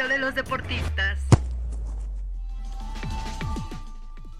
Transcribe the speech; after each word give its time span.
diario 0.00 0.08
de 0.08 0.18
los 0.18 0.34
deportistas. 0.34 1.18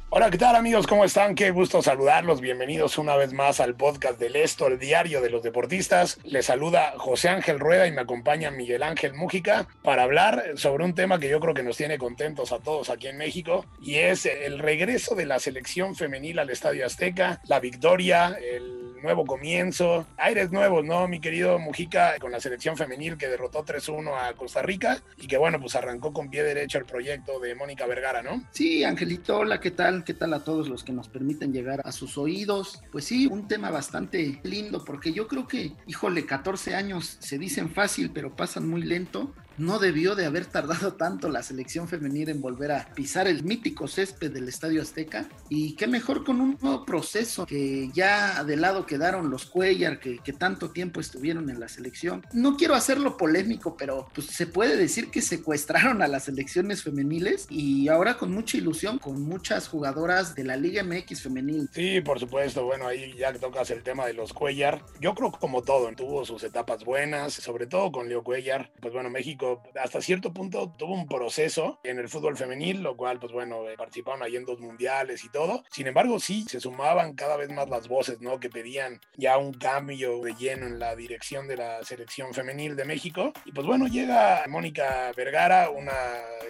Hola, 0.09 0.31
¿qué 0.31 0.39
tal 0.39 0.57
amigos? 0.57 0.87
¿Cómo 0.87 1.05
están? 1.05 1.35
Qué 1.35 1.51
gusto 1.51 1.83
saludarlos. 1.83 2.41
Bienvenidos 2.41 2.97
una 2.97 3.15
vez 3.15 3.35
más 3.35 3.61
al 3.61 3.77
podcast 3.77 4.19
del 4.19 4.37
Esto, 4.37 4.69
el 4.69 4.79
diario 4.79 5.21
de 5.21 5.29
los 5.29 5.43
deportistas. 5.43 6.19
Les 6.25 6.47
saluda 6.47 6.95
José 6.97 7.29
Ángel 7.29 7.61
Rueda 7.61 7.87
y 7.87 7.93
me 7.93 8.01
acompaña 8.01 8.51
Miguel 8.51 8.83
Ángel 8.83 9.13
Mújica 9.13 9.69
para 9.83 10.05
hablar 10.05 10.55
sobre 10.57 10.85
un 10.85 10.95
tema 10.95 11.21
que 11.21 11.29
yo 11.29 11.41
creo 11.41 11.53
que 11.53 11.63
nos 11.63 11.77
tiene 11.77 11.99
contentos 11.99 12.53
a 12.53 12.61
todos 12.61 12.89
aquí 12.89 13.09
en 13.09 13.19
México 13.19 13.67
y 13.83 13.97
es 13.97 14.25
el 14.25 14.61
regreso 14.61 15.15
de 15.15 15.27
la 15.27 15.39
selección 15.39 15.95
femenil 15.95 16.39
al 16.39 16.49
Estadio 16.49 16.87
Azteca, 16.87 17.43
la 17.47 17.61
victoria, 17.61 18.37
el 18.41 18.80
nuevo 19.03 19.25
comienzo, 19.25 20.07
aires 20.17 20.51
nuevos, 20.51 20.85
¿no? 20.85 21.09
Mi 21.09 21.21
querido 21.21 21.59
Mujica 21.59 22.19
con 22.21 22.33
la 22.33 22.41
selección 22.41 22.77
femenil 22.77 23.17
que 23.17 23.29
derrotó 23.29 23.65
3-1 23.65 24.13
a 24.15 24.33
Costa 24.35 24.63
Rica 24.63 25.03
y 25.17 25.27
que 25.27 25.37
bueno, 25.37 25.61
pues 25.61 25.75
arrancó 25.75 26.13
con 26.13 26.31
pie 26.31 26.43
derecho 26.43 26.79
el 26.79 26.85
proyecto 26.85 27.41
de 27.41 27.55
Mónica 27.55 27.87
Vergara, 27.87 28.23
¿no? 28.23 28.43
Sí, 28.53 28.85
Angelito, 28.85 29.39
hola, 29.39 29.61
¿qué 29.61 29.71
tal? 29.71 30.05
¿Qué 30.05 30.15
tal 30.15 30.35
a 30.35 30.45
todos 30.45 30.69
los 30.69 30.85
que 30.85 30.93
nos 30.93 31.09
permiten 31.09 31.53
llegar 31.53 31.81
a 31.85 31.93
sus 31.93 32.19
oídos? 32.19 32.83
Pues 32.93 33.05
sí, 33.05 33.27
un 33.27 33.49
tema 33.49 33.71
bastante 33.71 34.41
lindo 34.43 34.85
porque 34.85 35.13
yo 35.13 35.29
creo 35.29 35.47
que, 35.47 35.73
híjole, 35.87 36.27
14 36.27 36.75
años 36.75 37.17
se 37.21 37.39
dicen 37.39 37.71
fácil, 37.71 38.11
pero 38.13 38.35
pasan 38.35 38.69
muy 38.69 38.83
lento 38.83 39.33
no 39.61 39.79
debió 39.79 40.15
de 40.15 40.25
haber 40.25 40.47
tardado 40.47 40.95
tanto 40.95 41.29
la 41.29 41.43
selección 41.43 41.87
femenil 41.87 42.31
en 42.31 42.41
volver 42.41 42.73
a 42.73 42.87
pisar 42.95 43.29
el 43.29 43.45
mítico 43.45 43.87
césped 43.87 44.33
del 44.33 44.49
Estadio 44.49 44.81
Azteca. 44.81 45.29
Y 45.49 45.77
qué 45.77 45.87
mejor 45.87 46.25
con 46.25 46.41
un 46.41 46.59
nuevo 46.61 46.85
proceso 46.87 47.45
que 47.47 47.91
ya 47.93 48.43
de 48.43 48.57
lado 48.57 48.87
quedaron 48.87 49.31
los 49.31 49.47
Cuellar 49.47 50.01
que, 50.01 50.19
tanto 50.39 50.71
tiempo 50.71 51.01
estuvieron 51.01 51.51
en 51.51 51.61
la 51.61 51.69
selección. 51.69 52.25
No 52.33 52.57
quiero 52.57 52.75
hacerlo 52.75 53.17
polémico, 53.17 53.77
pero 53.77 54.09
pues 54.15 54.29
se 54.29 54.47
puede 54.47 54.77
decir 54.77 55.11
que 55.11 55.21
secuestraron 55.21 56.01
a 56.01 56.09
las 56.09 56.25
selecciones 56.25 56.83
femeniles 56.83 57.47
y 57.51 57.89
ahora 57.89 58.17
con 58.17 58.33
mucha 58.33 58.57
ilusión, 58.57 58.99
con 58.99 59.21
muchas 59.21 59.69
jugadoras 59.69 60.35
de 60.35 60.45
la 60.45 60.57
Liga 60.57 60.83
MX 60.83 61.23
femenil. 61.23 61.69
Sí, 61.73 62.01
por 62.01 62.19
supuesto. 62.19 62.65
Bueno, 62.65 62.87
ahí 62.87 63.15
ya 63.19 63.33
tocas 63.35 63.71
el 63.71 63.83
tema 63.83 64.07
de 64.07 64.15
los 64.15 64.33
Cuellar. 64.33 64.83
Yo 65.01 65.15
creo 65.15 65.33
que 65.33 65.39
como 65.39 65.63
todo, 65.63 65.91
tuvo 65.95 66.25
sus 66.25 66.43
etapas 66.45 66.85
buenas, 66.85 67.35
sobre 67.35 67.67
todo 67.67 67.93
con 67.93 68.09
Leo 68.09 68.23
Cuellar. 68.23 68.71
Pues 68.81 68.95
bueno, 68.95 69.11
México 69.11 69.50
hasta 69.81 70.01
cierto 70.01 70.33
punto 70.33 70.73
tuvo 70.77 70.95
un 70.95 71.07
proceso 71.07 71.81
en 71.85 71.99
el 71.99 72.09
fútbol 72.09 72.37
femenil, 72.37 72.83
lo 72.83 72.97
cual, 72.97 73.19
pues 73.19 73.33
bueno, 73.33 73.69
eh, 73.69 73.77
participaron 73.77 74.23
ahí 74.23 74.37
en 74.37 74.45
dos 74.45 74.61
mundiales 74.61 75.25
y 75.25 75.29
todo. 75.31 75.65
Sin 75.71 75.87
embargo, 75.87 76.19
sí, 76.21 76.45
se 76.49 76.61
sumaban 76.61 77.15
cada 77.15 77.37
vez 77.37 77.51
más 77.51 77.69
las 77.69 77.89
voces, 77.89 78.21
¿no? 78.21 78.39
Que 78.41 78.51
pedían 78.51 79.01
ya 79.17 79.39
un 79.39 79.53
cambio 79.53 80.21
de 80.21 80.35
lleno 80.35 80.67
en 80.67 80.79
la 80.79 80.95
dirección 80.95 81.49
de 81.49 81.57
la 81.57 81.83
selección 81.85 82.35
femenil 82.35 82.77
de 82.77 82.85
México. 82.85 83.33
Y 83.45 83.53
pues 83.53 83.67
bueno, 83.67 83.87
llega 83.87 84.45
Mónica 84.49 85.13
Vergara, 85.17 85.71
una 85.71 85.93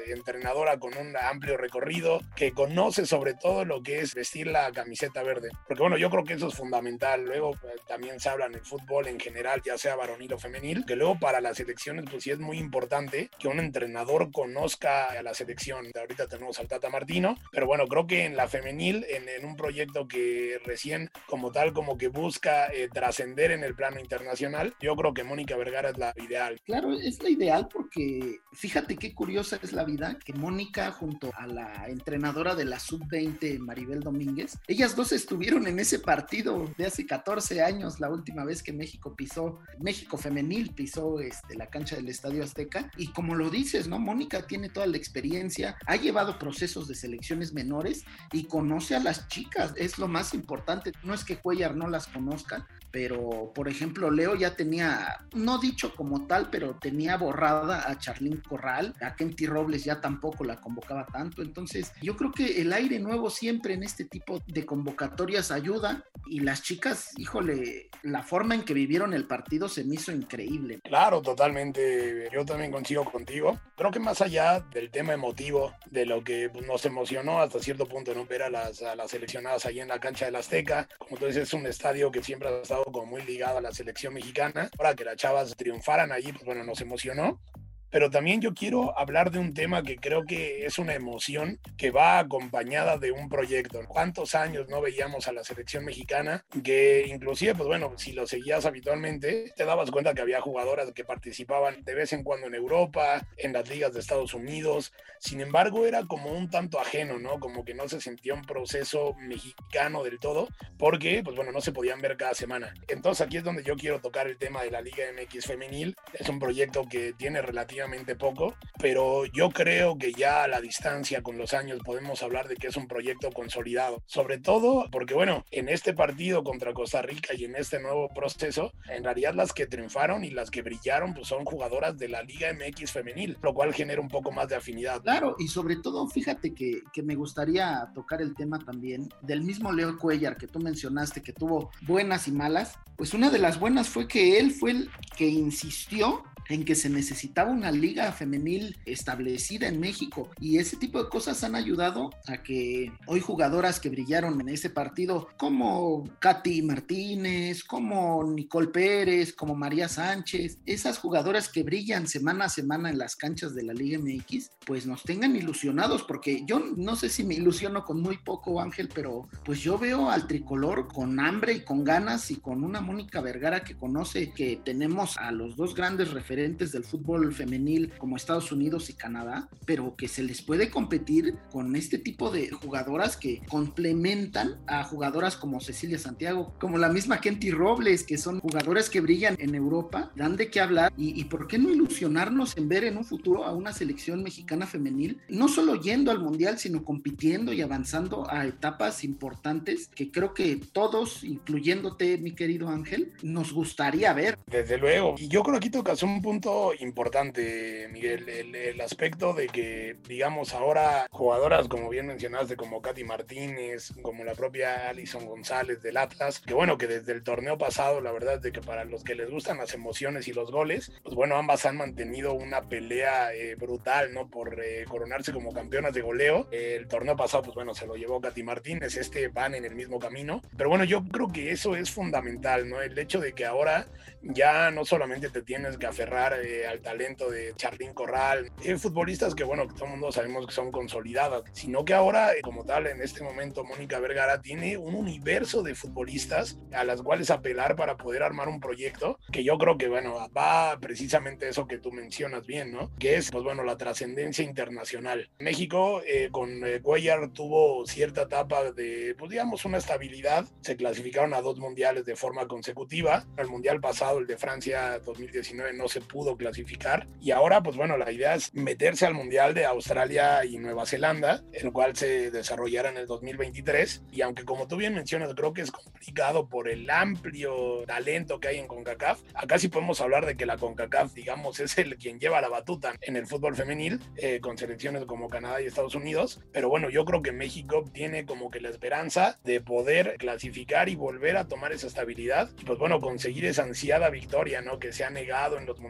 entrenadora 0.07 0.79
con 0.79 0.97
un 0.97 1.17
amplio 1.17 1.57
recorrido, 1.57 2.21
que 2.37 2.53
conoce 2.53 3.07
sobre 3.07 3.35
todo 3.35 3.65
lo 3.65 3.83
que 3.83 4.01
es 4.01 4.15
vestir 4.15 4.47
la 4.47 4.71
camiseta 4.73 5.23
verde. 5.23 5.51
Porque 5.67 5.83
bueno, 5.83 5.97
yo 5.97 6.11
creo 6.11 6.25
que 6.25 6.35
eso 6.35 6.49
es 6.49 6.55
fundamental. 6.55 7.25
Luego 7.25 7.55
eh, 7.55 7.77
también 7.87 8.21
se 8.21 8.29
habla 8.29 8.47
en 8.47 8.55
el 8.55 8.65
fútbol 8.65 9.07
en 9.07 9.19
general, 9.19 9.63
ya 9.65 9.79
sea 9.79 9.97
varonil 9.97 10.33
o 10.33 10.39
femenil, 10.39 10.85
que 10.87 10.97
luego 10.97 11.19
para 11.19 11.41
las 11.41 11.57
selecciones, 11.57 12.05
pues 12.11 12.25
sí 12.25 12.31
es 12.31 12.39
muy 12.39 12.59
importante 12.59 12.90
que 13.39 13.47
un 13.47 13.61
entrenador 13.61 14.33
conozca 14.33 15.11
a 15.11 15.23
la 15.23 15.33
selección. 15.33 15.87
Ahorita 15.97 16.27
tenemos 16.27 16.59
al 16.59 16.67
Tata 16.67 16.91
Martino, 16.91 17.37
pero 17.53 17.67
bueno, 17.67 17.87
creo 17.87 18.07
que 18.09 18.25
en 18.25 18.35
la 18.35 18.49
femenil, 18.49 19.07
en, 19.09 19.45
un 19.45 19.57
proyecto 19.57 20.09
que 20.09 20.61
recién 20.65 21.09
como 21.27 21.53
tal, 21.53 21.73
como 21.73 21.97
que 21.97 22.09
busca 22.09 22.67
eh, 22.67 22.89
trascender 22.93 23.53
en 23.53 23.63
el 23.63 23.77
plano 23.77 24.01
internacional, 24.01 24.75
yo 24.81 24.97
creo 24.97 25.15
que 25.15 25.23
Mónica 25.23 25.57
Vergara 25.57 25.91
es 25.91 25.99
la 25.99 26.13
ideal. 26.17 26.61
Claro, 26.65 26.93
es 26.93 27.23
la 27.23 27.31
ideal 27.31 27.69
porque 27.73 28.41
fíjate 28.53 28.97
qué 28.97 29.15
curiosa 29.15 29.59
es 29.63 29.73
la 29.73 29.85
vida 29.85 30.19
que 30.25 30.33
Mónica 30.33 30.91
junto 30.91 31.31
a 31.37 31.47
la 31.47 31.87
entrenadora 31.89 32.57
de 32.57 32.65
la 32.65 32.81
sub-20, 32.81 33.61
Maribel 33.61 34.01
Domínguez, 34.01 34.59
ellas 34.67 34.97
dos 34.97 35.13
estuvieron 35.13 35.69
en 35.69 35.79
ese 35.79 36.01
partido 36.01 36.69
de 36.77 36.87
hace 36.87 37.07
14 37.07 37.63
años, 37.63 38.01
la 38.01 38.11
última 38.11 38.45
vez 38.45 38.65
que 38.65 38.73
México 38.73 39.15
pisó, 39.15 39.61
México 39.79 40.19
femenil 40.19 40.75
pisó 40.75 41.21
este, 41.21 41.55
la 41.55 41.69
cancha 41.69 41.95
del 41.97 42.09
Estadio 42.09 42.43
Azteca 42.43 42.70
y 42.97 43.09
como 43.09 43.35
lo 43.35 43.51
dices, 43.51 43.89
¿no? 43.89 43.99
Mónica 43.99 44.47
tiene 44.47 44.69
toda 44.69 44.87
la 44.87 44.97
experiencia, 44.97 45.77
ha 45.87 45.97
llevado 45.97 46.39
procesos 46.39 46.89
de 46.89 46.95
selecciones 46.95 47.53
menores 47.53 48.05
y 48.33 48.45
conoce 48.45 48.95
a 48.95 49.01
las 49.01 49.29
chicas, 49.29 49.73
es 49.77 49.99
lo 49.99 50.09
más 50.09 50.35
importante. 50.35 50.93
No 51.03 51.15
es 51.15 51.25
que 51.25 51.37
Cuellar 51.37 51.77
no 51.77 51.89
las 51.89 52.07
conozca, 52.07 52.67
pero 52.91 53.53
por 53.55 53.69
ejemplo, 53.69 54.11
Leo 54.11 54.35
ya 54.35 54.57
tenía, 54.57 55.27
no 55.35 55.59
dicho 55.59 55.95
como 55.95 56.27
tal, 56.27 56.51
pero 56.51 56.77
tenía 56.77 57.17
borrada 57.17 57.91
a 57.91 57.99
Charlín 57.99 58.43
Corral, 58.47 58.95
a 59.01 59.15
Kenty 59.15 59.47
Robles 59.47 59.85
ya 59.85 60.01
tampoco 60.01 60.45
la 60.45 60.61
convocaba 60.61 61.07
tanto. 61.07 61.43
Entonces, 61.43 61.93
yo 62.03 62.17
creo 62.17 62.33
que 62.33 62.61
el 62.61 62.73
aire 62.73 62.99
nuevo 62.99 63.31
siempre 63.31 63.75
en 63.75 63.83
este 63.83 64.05
tipo 64.05 64.43
de 64.47 64.67
convocatorias 64.67 65.51
ayuda 65.51 66.05
y 66.27 66.41
las 66.41 66.63
chicas, 66.63 67.13
híjole, 67.17 67.91
la 68.03 68.23
forma 68.23 68.55
en 68.55 68.63
que 68.63 68.75
vivieron 68.75 69.15
el 69.15 69.27
partido 69.27 69.69
se 69.69 69.85
me 69.85 69.95
hizo 69.95 70.13
increíble. 70.13 70.81
Claro, 70.85 71.23
totalmente. 71.23 72.29
Yo 72.33 72.45
también 72.45 72.71
consigo 72.71 73.05
contigo. 73.05 73.61
Creo 73.77 73.91
que 73.91 74.01
más 74.01 74.21
allá 74.21 74.61
del 74.73 74.91
tema 74.91 75.13
emotivo, 75.13 75.75
de 75.91 76.07
lo 76.07 76.23
que 76.23 76.51
pues, 76.51 76.67
nos 76.67 76.85
emocionó 76.85 77.41
hasta 77.41 77.59
cierto 77.61 77.87
punto, 77.87 78.15
¿no? 78.15 78.27
Ver 78.27 78.43
a 78.43 78.51
las, 78.51 78.83
a 78.83 78.95
las 78.95 79.11
seleccionadas 79.11 79.67
ahí 79.67 79.81
en 79.81 79.89
la 79.89 79.99
cancha 79.99 80.27
del 80.27 80.37
Azteca. 80.37 80.89
Como 80.99 81.17
tú 81.17 81.27
dices, 81.27 81.45
es 81.45 81.55
un 81.55 81.67
estadio 81.67 82.11
que 82.11 82.23
siempre 82.23 82.49
ha 82.49 82.63
estado 82.63 82.80
como 82.85 83.07
muy 83.07 83.23
ligado 83.23 83.59
a 83.59 83.61
la 83.61 83.73
selección 83.73 84.15
mexicana. 84.15 84.71
Ahora 84.79 84.95
que 84.95 85.05
las 85.05 85.17
chavas 85.17 85.55
triunfaran 85.57 86.13
allí, 86.13 86.33
pues 86.33 86.45
bueno, 86.45 86.65
nos 86.65 86.81
emocionó 86.81 87.41
pero 87.91 88.11
también 88.11 88.41
yo 88.41 88.55
quiero 88.55 88.97
hablar 88.99 89.31
de 89.31 89.39
un 89.39 89.55
tema 89.55 89.83
que 89.83 89.97
creo 89.97 90.25
que 90.25 90.65
es 90.65 90.79
una 90.79 90.95
emoción 90.95 91.59
que 91.77 91.91
va 91.91 92.19
acompañada 92.19 92.99
de 92.99 93.11
un 93.13 93.29
proyecto. 93.29 93.81
¿Cuántos 93.89 94.35
años 94.35 94.69
no 94.69 94.81
veíamos 94.81 95.27
a 95.29 95.33
la 95.33 95.45
selección 95.45 95.85
mexicana? 95.85 96.45
Que 96.63 97.07
inclusive, 97.09 97.55
pues 97.55 97.67
bueno, 97.67 97.93
si 97.97 98.13
lo 98.13 98.27
seguías 98.27 98.65
habitualmente, 98.65 99.53
te 99.57 99.65
dabas 99.65 99.91
cuenta 99.91 100.15
que 100.15 100.23
había 100.23 100.41
jugadoras 100.41 100.93
que 100.93 101.05
participaban 101.05 101.83
de 101.85 101.95
vez 101.95 102.13
en 102.13 102.23
cuando 102.23 102.47
en 102.47 102.55
Europa, 102.55 103.27
en 103.37 103.53
las 103.53 103.69
ligas 103.69 103.93
de 103.93 104.01
Estados 104.01 104.35
Unidos. 104.35 104.93
Sin 105.19 105.41
embargo, 105.41 105.87
era 105.87 106.05
como 106.05 106.31
un 106.31 106.49
tanto 106.49 106.81
ajeno, 106.81 107.19
¿no? 107.19 107.41
Como 107.41 107.65
que 107.65 107.75
no 107.75 107.89
se 107.89 108.01
sentía 108.01 108.35
un 108.35 108.43
proceso 108.43 109.15
mexicano 109.19 110.03
del 110.05 110.19
todo, 110.19 110.49
porque, 110.79 111.23
pues 111.25 111.37
bueno, 111.37 111.53
no 111.53 111.61
se 111.61 111.73
podían 111.73 112.01
ver 112.01 112.17
cada 112.17 112.35
semana. 112.35 112.73
Entonces 112.89 113.27
aquí 113.27 113.37
es 113.37 113.45
donde 113.45 113.63
yo 113.65 113.77
quiero 113.77 114.01
tocar 114.01 114.27
el 114.29 114.39
tema 114.39 114.63
de 114.63 114.71
la 114.71 114.81
Liga 114.81 115.05
MX 115.13 115.47
femenil. 115.47 115.97
Es 116.15 116.29
un 116.29 116.39
proyecto 116.39 116.87
que 116.89 117.13
tiene 117.13 117.43
relativamente 117.43 117.80
poco, 118.19 118.55
pero 118.79 119.25
yo 119.27 119.51
creo 119.51 119.99
que 119.99 120.13
ya 120.13 120.45
a 120.45 120.49
la 120.49 120.61
distancia 120.61 121.23
con 121.23 121.39
los 121.39 121.55
años 121.55 121.81
podemos 121.85 122.23
hablar 122.23 122.49
de 122.49 122.57
que 122.57 122.69
es 122.69 122.77
un 122.77 122.87
proyecto 122.87 123.31
consolidado. 123.31 124.03
Sobre 124.07 124.39
todo 124.39 124.89
porque, 124.91 125.15
bueno, 125.15 125.45
en 125.51 125.69
este 125.69 125.95
partido 125.95 126.45
contra 126.45 126.73
Costa 126.73 127.03
Rica 127.03 127.35
y 127.35 127.45
en 127.45 127.57
este 127.57 127.81
nuevo 127.81 128.09
proceso, 128.15 128.73
en 128.89 129.05
realidad 129.05 129.35
las 129.35 129.53
que 129.53 129.67
triunfaron 129.67 130.25
y 130.25 130.31
las 130.31 130.51
que 130.51 130.63
brillaron 130.63 131.15
pues 131.15 131.29
son 131.29 131.45
jugadoras 131.45 131.97
de 131.99 132.09
la 132.09 132.23
Liga 132.23 132.49
MX 132.53 132.93
femenil, 132.93 133.39
lo 133.43 133.55
cual 133.55 133.75
genera 133.75 134.01
un 134.01 134.09
poco 134.09 134.31
más 134.33 134.49
de 134.49 134.57
afinidad. 134.57 135.03
Claro, 135.03 135.37
y 135.39 135.49
sobre 135.49 135.77
todo, 135.77 136.07
fíjate 136.09 136.55
que, 136.55 136.83
que 136.93 137.03
me 137.03 137.15
gustaría 137.15 137.91
tocar 137.95 138.23
el 138.23 138.35
tema 138.35 138.59
también 138.59 139.09
del 139.23 139.43
mismo 139.43 139.73
Leo 139.73 139.99
Cuellar 139.99 140.37
que 140.37 140.47
tú 140.47 140.61
mencionaste, 140.61 141.23
que 141.23 141.33
tuvo 141.33 141.71
buenas 141.83 142.29
y 142.29 142.33
malas. 142.33 142.79
Pues 142.97 143.15
una 143.15 143.31
de 143.31 143.39
las 143.39 143.59
buenas 143.59 143.89
fue 143.89 144.07
que 144.07 144.39
él 144.39 144.51
fue 144.51 144.73
el 144.73 144.91
que 145.17 145.27
insistió 145.27 146.23
en 146.51 146.65
que 146.65 146.75
se 146.75 146.91
necesitaba 146.91 147.51
una 147.51 147.71
liga 147.71 148.11
femenil 148.13 148.77
establecida 148.85 149.69
en 149.69 149.81
México. 149.81 150.29
Y 150.41 150.59
ese 150.59 150.77
tipo 150.77 151.03
de 151.03 151.09
cosas 151.09 151.43
han 151.45 151.55
ayudado 151.55 152.11
a 152.27 152.43
que 152.43 152.93
hoy 153.07 153.21
jugadoras 153.21 153.79
que 153.79 153.89
brillaron 153.89 154.41
en 154.41 154.49
ese 154.49 154.69
partido 154.69 155.29
como 155.39 156.05
Katy 156.19 156.63
Martínez, 156.63 157.63
como 157.63 158.25
Nicole 158.25 158.69
Pérez, 158.69 159.33
como 159.33 159.55
María 159.55 159.89
Sánchez, 159.89 160.59
esas 160.67 160.99
jugadoras 160.99 161.49
que 161.49 161.63
brillan 161.63 162.09
semana 162.09 162.47
a 162.47 162.49
semana 162.49 162.91
en 162.91 162.99
las 162.99 163.15
canchas 163.15 163.55
de 163.55 163.63
la 163.63 163.73
Liga 163.73 164.01
MX, 164.01 164.51
pues 164.67 164.87
nos 164.87 165.05
tengan 165.05 165.37
ilusionados 165.37 166.03
porque 166.03 166.43
yo 166.47 166.59
no 166.59 166.97
sé 166.97 167.11
si 167.11 167.23
me 167.23 167.35
ilusiono 167.35 167.85
con 167.85 168.01
muy 168.01 168.19
poco 168.19 168.61
Ángel, 168.61 168.89
pero 168.93 169.29
pues 169.45 169.61
yo 169.61 169.79
veo 169.79 170.11
al 170.11 170.27
tricolor 170.27 170.89
con 170.89 171.21
hambre 171.21 171.53
y 171.53 171.65
con 171.65 171.85
ganas 171.85 172.31
y 172.33 172.37
con 172.37 172.65
una 172.65 172.81
Mónica 172.81 173.21
Vergara 173.21 173.63
que 173.63 173.77
conoce 173.77 174.33
que 174.33 174.61
tenemos 174.65 175.17
a 175.17 175.31
los 175.31 175.55
dos 175.55 175.77
grandes 175.77 176.11
referentes 176.11 176.40
del 176.41 176.85
fútbol 176.85 177.35
femenil 177.35 177.93
como 177.99 178.17
Estados 178.17 178.51
Unidos 178.51 178.89
y 178.89 178.95
Canadá, 178.95 179.49
pero 179.67 179.95
que 179.95 180.09
se 180.09 180.23
les 180.23 180.41
puede 180.41 180.71
competir 180.71 181.35
con 181.53 181.77
este 181.77 181.99
tipo 181.99 182.31
de 182.31 182.51
jugadoras 182.51 183.19
que 183.19 183.43
complementan 183.49 184.57
a 184.67 184.83
jugadoras 184.85 185.37
como 185.37 185.61
Cecilia 185.61 185.99
Santiago, 185.99 186.55
como 186.59 186.79
la 186.79 186.89
misma 186.89 187.21
Kenty 187.21 187.51
Robles, 187.51 188.05
que 188.05 188.17
son 188.17 188.41
jugadoras 188.41 188.89
que 188.89 189.03
brillan 189.03 189.37
en 189.39 189.55
Europa, 189.55 190.13
dan 190.17 190.37
de 190.37 190.51
qué 190.51 190.61
hablar 190.61 190.93
y, 190.97 191.21
y 191.21 191.25
por 191.25 191.47
qué 191.47 191.59
no 191.59 191.69
ilusionarnos 191.69 192.57
en 192.57 192.69
ver 192.69 192.85
en 192.85 192.97
un 192.97 193.05
futuro 193.05 193.45
a 193.45 193.53
una 193.53 193.75
selección 193.75 194.23
mexicana 194.23 194.67
femenil, 194.67 195.21
no 195.29 195.49
solo 195.49 195.75
yendo 195.75 196.11
al 196.11 196.21
mundial, 196.21 196.59
sino 196.59 196.85
compitiendo 196.85 197.53
y 197.53 197.61
avanzando 197.61 198.31
a 198.31 198.47
etapas 198.47 199.05
importantes 199.05 199.91
que 199.95 200.11
creo 200.11 200.33
que 200.33 200.59
todos, 200.73 201.23
incluyéndote, 201.23 202.17
mi 202.17 202.35
querido 202.35 202.69
Ángel, 202.69 203.13
nos 203.23 203.53
gustaría 203.53 204.13
ver. 204.15 204.39
Desde 204.47 204.79
luego. 204.79 205.17
Y 205.19 205.29
yo 205.29 205.43
creo 205.43 205.55
que 205.55 205.59
aquí 205.59 205.71
tocas 205.71 206.03
un 206.03 206.23
punto 206.23 206.30
importante, 206.79 207.89
Miguel, 207.91 208.29
el, 208.29 208.55
el, 208.55 208.81
aspecto 208.81 209.33
de 209.33 209.49
que, 209.49 209.97
digamos, 210.09 210.55
ahora 210.55 211.07
jugadoras, 211.11 211.69
como 211.69 211.89
bien 211.89 212.07
mencionaste, 212.07 212.57
como 212.57 212.81
Katy 212.83 213.05
Martínez, 213.05 213.93
como 214.03 214.25
la 214.25 214.35
propia 214.35 214.89
Alison 214.89 215.27
González 215.27 215.83
del 215.83 215.97
Atlas, 215.97 216.41
que 216.41 216.55
bueno, 216.55 216.79
que 216.79 216.87
desde 216.87 217.13
el 217.13 217.23
torneo 217.23 217.59
pasado, 217.59 218.01
la 218.01 218.13
verdad 218.13 218.39
de 218.39 218.53
que 218.53 218.61
para 218.61 218.85
los 218.85 219.03
que 219.03 219.15
les 219.15 219.31
gustan 219.31 219.59
las 219.59 219.75
emociones 219.75 220.29
y 220.29 220.33
los 220.33 220.51
goles, 220.51 220.93
pues 221.03 221.15
bueno, 221.15 221.37
ambas 221.37 221.67
han 221.67 221.77
mantenido 221.77 222.35
una 222.35 222.69
pelea 222.69 223.35
eh, 223.35 223.55
brutal, 223.57 224.13
¿no? 224.13 224.29
Por 224.29 224.63
eh, 224.63 224.85
coronarse 224.89 225.33
como 225.33 225.53
campeonas 225.53 225.95
de 225.95 226.03
goleo. 226.03 226.49
El 226.51 226.87
torneo 226.87 227.17
pasado, 227.17 227.43
pues 227.45 227.55
bueno, 227.55 227.75
se 227.75 227.87
lo 227.87 227.97
llevó 227.97 228.21
Katy 228.21 228.43
Martínez, 228.43 228.97
este 228.97 229.29
van 229.29 229.55
en 229.55 229.65
el 229.65 229.75
mismo 229.75 229.99
camino. 229.99 230.43
Pero 230.57 230.69
bueno, 230.69 230.85
yo 230.85 231.03
creo 231.05 231.29
que 231.29 231.51
eso 231.51 231.77
es 231.77 231.91
fundamental, 231.91 232.69
¿no? 232.69 232.81
El 232.81 232.99
hecho 232.99 233.21
de 233.21 233.33
que 233.33 233.47
ahora 233.47 233.87
ya 234.23 234.71
no 234.71 234.85
solamente 234.85 235.31
te 235.31 235.43
tienes 235.43 235.79
que 235.79 235.87
aferrar 235.87 236.10
eh, 236.11 236.67
al 236.67 236.81
talento 236.81 237.31
de 237.31 237.55
Charlín 237.55 237.95
Corral, 237.95 238.51
eh, 238.65 238.77
futbolistas 238.77 239.33
que, 239.33 239.45
bueno, 239.45 239.69
que 239.69 239.75
todo 239.75 239.85
el 239.85 239.91
mundo 239.93 240.11
sabemos 240.11 240.45
que 240.45 240.53
son 240.53 240.73
consolidadas, 240.73 241.45
sino 241.53 241.85
que 241.85 241.95
ahora, 241.95 242.33
eh, 242.33 242.41
como 242.43 242.65
tal, 242.65 242.89
en 242.89 243.01
este 243.01 243.23
momento, 243.23 243.63
Mónica 243.63 244.01
Vergara 244.01 244.41
tiene 244.41 244.77
un 244.77 244.97
universo 244.97 245.63
de 245.63 245.77
futbolistas 245.77 246.59
a 246.73 246.83
las 246.83 247.01
cuales 247.03 247.31
apelar 247.31 247.77
para 247.77 247.97
poder 247.97 248.25
armar 248.25 248.49
un 248.49 248.59
proyecto 248.59 249.19
que 249.31 249.45
yo 249.45 249.57
creo 249.57 249.79
que, 249.79 249.89
bueno, 249.89 250.29
va 250.37 250.79
precisamente 250.81 251.49
eso 251.49 251.69
que 251.69 251.79
tú 251.79 251.93
mencionas 251.93 252.45
bien, 252.45 252.73
¿no? 252.73 252.91
Que 252.99 253.15
es, 253.15 253.31
pues 253.31 253.45
bueno, 253.45 253.63
la 253.63 253.77
trascendencia 253.77 254.45
internacional. 254.45 255.31
México, 255.39 256.03
con 256.33 256.61
Cuellar, 256.83 257.31
tuvo 257.33 257.87
cierta 257.87 258.23
etapa 258.23 258.73
de, 258.73 259.15
pues 259.17 259.31
digamos, 259.31 259.65
una 259.65 259.79
estabilidad. 259.79 260.45
Se 260.61 260.77
clasificaron 260.77 261.35
a 261.35 261.41
dos 261.41 261.59
mundiales 261.59 262.05
de 262.05 262.17
forma 262.17 262.49
consecutiva. 262.49 263.25
El 263.37 263.47
mundial 263.47 263.81
pasado 263.81 264.19
el 264.19 264.27
de 264.27 264.37
Francia 264.37 264.99
2019 264.99 265.73
no 265.75 265.89
se 265.89 266.00
pudo 266.01 266.37
clasificar. 266.37 267.07
Y 267.21 267.31
ahora 267.31 267.63
pues 267.63 267.77
bueno 267.77 267.97
la 267.97 268.11
idea 268.11 268.35
es 268.35 268.55
meterse 268.55 269.07
al 269.07 269.15
mundial 269.15 269.55
de 269.55 269.65
Australia 269.65 270.45
y 270.45 270.59
Nueva 270.59 270.87
Zelanda 270.87 271.43
el 271.53 271.73
cual 271.73 271.97
se 271.97 272.31
desarrollará 272.31 272.91
en 272.91 272.97
el 272.97 273.07
2023 273.07 274.03
y 274.13 274.23
aunque 274.23 274.45
como 274.45 274.67
tú 274.67 274.77
bien 274.77 274.95
mencionas 274.95 275.35
creo 275.35 275.53
que 275.53 275.63
es 275.63 275.71
complicado 275.71 276.49
por 276.49 276.69
el 276.69 276.89
amplio 276.91 277.85
talento 277.87 278.41
que 278.41 278.49
hay 278.49 278.59
en 278.59 278.67
CONCACAF 278.67 279.21
acá 279.35 279.59
sí 279.59 279.69
podemos 279.69 280.01
hablar 280.01 280.27
de 280.27 280.37
que 280.37 280.47
la 280.47 280.57
CONCACAF 280.57 281.13
digamos 281.15 281.61
es 281.61 281.77
el 281.79 281.97
quien 281.97 282.19
lleva 282.19 282.41
la 282.41 282.49
batuta 282.49 282.95
en 283.01 283.17
el 283.17 283.27
fútbol 283.27 283.55
femenil 283.55 284.01
eh, 284.17 284.41
con 284.41 284.59
selecciones 284.59 285.05
como 285.05 285.29
Canadá 285.29 285.61
y 285.61 285.67
Estados 285.67 285.95
Unidos. 285.95 286.41
Pero 286.53 286.69
bueno 286.69 286.91
yo 286.91 287.05
creo 287.05 287.23
que 287.23 287.33
México 287.33 287.85
tiene 287.93 288.27
como 288.27 288.51
que 288.51 288.61
la 288.61 288.71
esperanza 288.71 289.39
de 289.45 289.61
poder 289.61 290.17
clasificar 290.19 290.89
y 290.89 290.97
volver 290.97 291.37
a 291.37 291.49
tomar 291.49 291.73
esa 291.73 291.87
estabilidad 291.87 292.51
y 292.59 292.65
pues 292.65 292.79
bueno 292.79 293.01
conseguir 293.01 293.45
esa 293.45 293.63
ansiada 293.63 294.11
victoria, 294.11 294.61
¿no? 294.61 294.79
Que 294.79 294.93
se 294.93 295.05
ha 295.05 295.11
negado 295.11 295.59
en 295.59 295.67
los 295.67 295.81
mundiales, 295.81 295.90